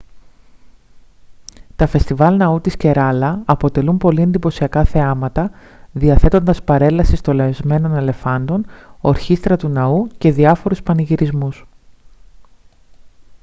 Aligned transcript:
τα 1.75 1.87
φεστιβάλ 1.87 2.37
ναού 2.37 2.61
της 2.61 2.77
κεράλα 2.77 3.41
αποτελούν 3.45 3.97
πολύ 3.97 4.21
εντυπωσιακά 4.21 4.83
θεάματα 4.83 5.51
διαθέτοντας 5.91 6.63
παρέλαση 6.63 7.15
στολισμένων 7.15 7.95
ελεφάντων 7.95 8.65
ορχήστρα 9.01 9.57
του 9.57 9.67
ναού 9.67 10.07
και 10.17 10.31
διάφορoυς 10.33 10.83
πανηγυρισμούς 10.83 11.65